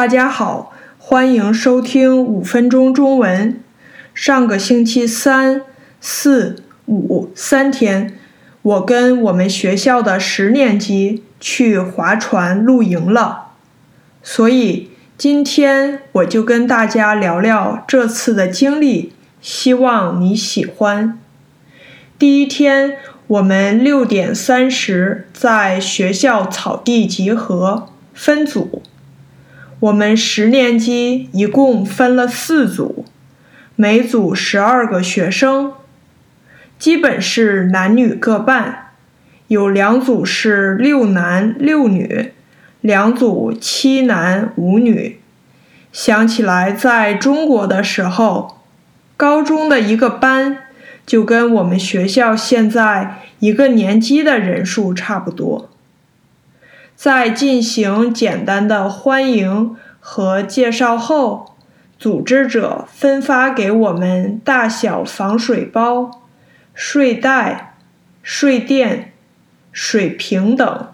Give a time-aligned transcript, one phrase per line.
[0.00, 3.60] 大家好，欢迎收听五分钟中文。
[4.14, 5.60] 上个星期三、
[6.00, 8.18] 四、五三天，
[8.62, 13.48] 我跟我们学校的十年级去划船露营了，
[14.22, 19.12] 所以今天我就跟大家聊聊这次的经历，
[19.42, 21.18] 希望你喜欢。
[22.18, 22.96] 第一天，
[23.26, 28.80] 我们六点三十在学校草地集合，分组。
[29.80, 33.06] 我们十年级一共分了四组。
[33.76, 35.72] 每组十二个学生，
[36.78, 38.90] 基本是男女各半，
[39.48, 42.32] 有两组是六男六女，
[42.82, 45.18] 两组七男五女。
[45.92, 48.58] 想起来，在中国的时候，
[49.16, 50.58] 高中的一个班
[51.06, 55.70] 就跟我们学校现在一个年级的人数差不多。
[57.02, 61.56] 在进行简单的欢迎和介绍后。
[61.98, 66.22] 组织者分发给我们大小防水包、
[66.74, 67.76] 睡袋、
[68.22, 69.12] 睡垫、
[69.72, 70.88] 水瓶等。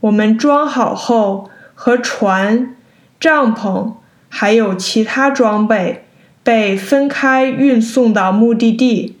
[0.00, 2.74] 我们装好后，和船、
[3.20, 3.92] 帐篷
[4.30, 6.06] 还有其他装备
[6.42, 9.18] 被分开运送到目的地，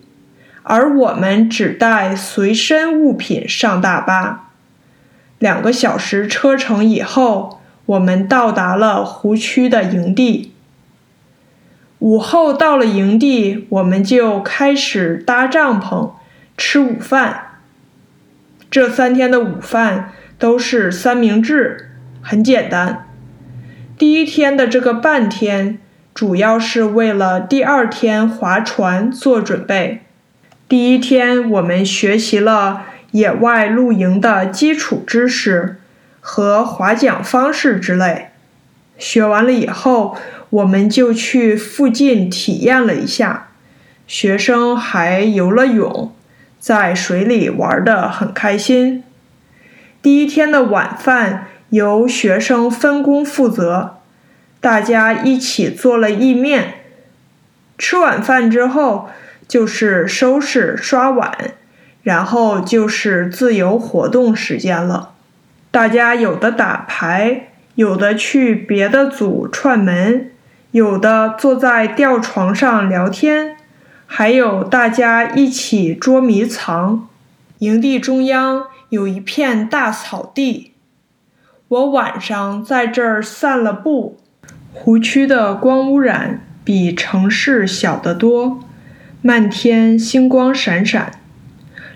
[0.62, 4.41] 而我们只带随身物品上大巴。
[5.42, 10.52] 两个小时车程以后，我们到达了湖区的营地。
[11.98, 16.12] 午后到了营地，我们就开始搭帐篷、
[16.56, 17.58] 吃午饭。
[18.70, 21.90] 这三天的午饭都是三明治，
[22.22, 23.08] 很简单。
[23.98, 25.80] 第一天的这个半天，
[26.14, 30.02] 主要是为了第二天划船做准备。
[30.68, 35.76] 第一天我们学习了野外露营的基础知识
[36.20, 38.28] 和划桨方式之类。
[38.98, 40.18] 学完了以后。
[40.52, 43.48] 我们就去附近体验了一下，
[44.06, 46.14] 学生还游了泳，
[46.60, 49.02] 在水里玩得很开心。
[50.02, 54.00] 第一天的晚饭由学生分工负责，
[54.60, 56.74] 大家一起做了意面。
[57.78, 59.08] 吃晚饭之后
[59.48, 61.54] 就是收拾刷碗，
[62.02, 65.10] 然后就是自由活动时间了。
[65.70, 70.28] 大家有的打牌，有的去别的组串门。
[70.72, 73.56] 有的坐在吊床上聊天，
[74.06, 77.08] 还有大家一起捉迷藏。
[77.58, 80.72] 营地中央有一片大草地，
[81.68, 84.18] 我晚上在这儿散了步。
[84.72, 88.60] 湖区的光污染比城市小得多，
[89.20, 91.12] 漫天星光闪闪。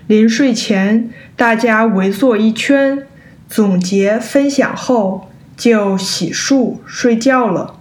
[0.07, 3.05] 临睡前，大家围坐一圈，
[3.49, 7.75] 总结分享后就洗漱睡觉了。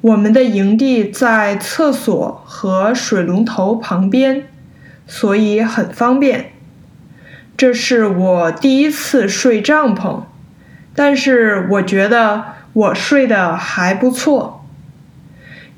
[0.00, 4.44] 我们的营地在厕所和水龙头旁边，
[5.06, 6.52] 所以很方便。
[7.58, 10.22] 这是我第一次睡帐篷，
[10.94, 14.64] 但是我觉得我睡得还不错。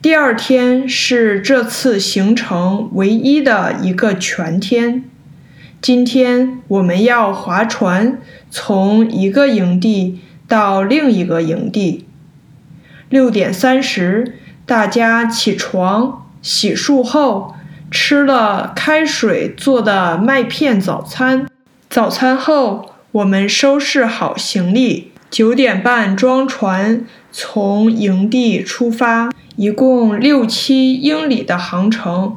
[0.01, 5.10] 第二天是这次行程唯一的一个全天。
[5.83, 8.19] 今天我们要划船，
[8.51, 12.05] 从一个营地到另一个营地。
[13.09, 14.35] 六点三十，
[14.67, 17.55] 大家起床、洗漱后，
[17.91, 21.47] 吃了开水做的麦片早餐。
[21.89, 32.37] 早餐后，我们收拾好行李，九点半装船，从营地出发，一共六七英里的航程，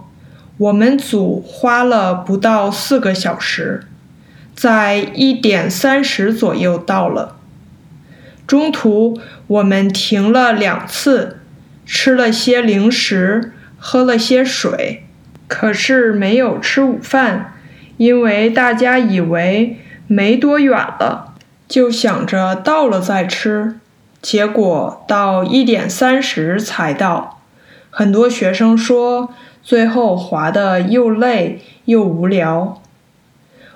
[0.58, 3.86] 我们组花了不到四个小时，
[4.56, 7.38] 在一点三十左右到了。
[8.46, 11.40] 中途我们停了两次，
[11.86, 15.06] 吃了些零食，喝了些水，
[15.47, 17.56] 可是没有吃午饭，
[17.97, 21.34] 因为大家以为没多远了，
[21.68, 23.80] 就想着到了再吃。
[24.22, 27.41] 结果到一点三十才到，
[27.90, 29.34] 很多学生说
[29.64, 32.82] 最后滑的又累又无聊。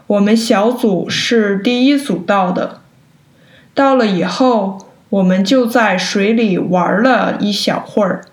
[0.08, 2.82] 我们小组是第一组到的。
[3.74, 4.80] 到了以后，
[5.10, 8.26] 我们就在水里玩了一小会儿，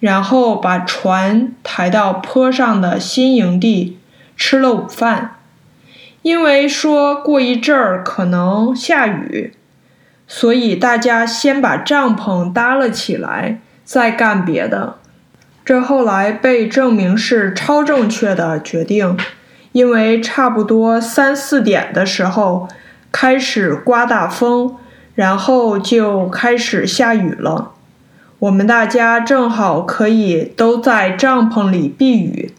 [0.00, 3.98] 然后把船抬到坡上的新营地，
[4.36, 5.36] 吃了午饭。
[6.22, 9.54] 因为说过一阵儿可能下雨，
[10.26, 14.97] 所以大家先把帐篷搭了起来，再干别的。
[15.68, 19.18] 这后来被证明是超正确的决定，
[19.72, 22.70] 因为差不多三四点的时候。
[23.12, 24.76] 开始刮大风，
[25.14, 27.72] 然后就开始下雨了。
[28.38, 32.54] 我们大家正好可以都在帐篷里避雨，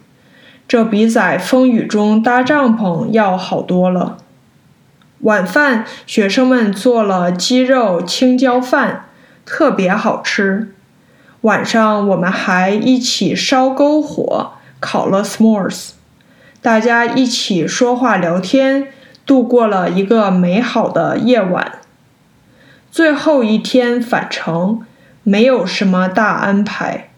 [0.68, 4.18] 这比在风雨中搭帐篷要好多了。
[5.22, 9.06] 晚饭，学生们做了鸡肉青椒饭，
[9.44, 10.72] 特别好吃。
[11.42, 15.90] 晚上，我们还一起烧篝火，烤了 s'mores，
[16.60, 18.88] 大家一起说话聊天，
[19.24, 21.78] 度过了一个美好的夜晚。
[22.90, 24.84] 最后一天返程。
[25.22, 27.10] 没有什么大安排，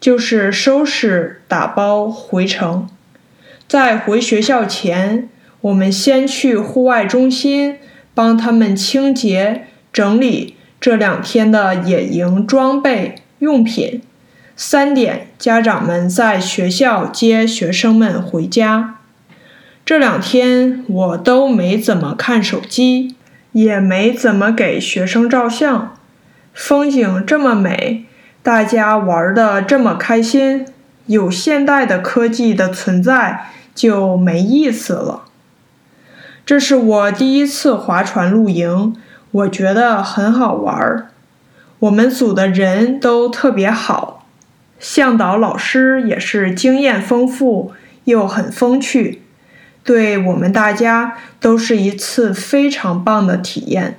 [0.00, 2.88] 就是收拾打包回城。
[3.68, 5.28] 在回学校前，
[5.60, 7.76] 我们先去户外中心
[8.14, 14.02] 帮他们清洁整理这两天的野营装备用品。
[14.54, 19.00] 三点，家长们在学校接学生们回家。
[19.84, 23.16] 这两天我都没怎么看手机，
[23.50, 25.96] 也没怎么给学生照相。
[26.54, 28.04] 风景这么美，
[28.44, 30.64] 大家玩的这么开心，
[31.06, 35.24] 有现代的科技的存在就没意思了。
[36.46, 38.94] 这是我第一次划船露营，
[39.32, 41.08] 我觉得很好玩儿。
[41.82, 44.24] 我们组的人都特别好，
[44.78, 47.72] 向导老师也是经验丰富
[48.04, 49.22] 又很风趣，
[49.82, 53.98] 对我们大家都是一次非常棒的体验。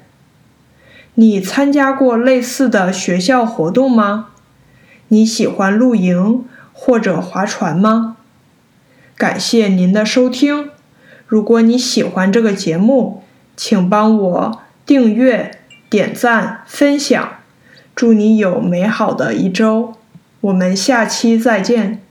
[1.16, 4.30] 你参加过类似的学校活动吗？
[5.10, 8.16] 你喜欢露营或者划船吗？
[9.18, 10.70] 感谢您的收听。
[11.28, 13.24] 如果你喜欢这个节目，
[13.58, 15.60] 请帮我订阅、
[15.90, 17.43] 点赞、分享。
[17.96, 19.94] 祝你有美好的一周。
[20.42, 22.02] 我们下期再见。